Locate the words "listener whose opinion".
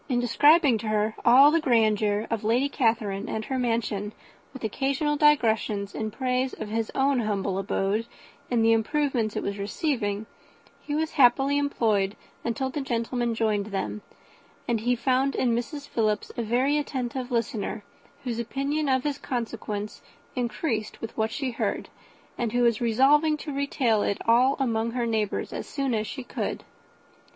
17.31-18.89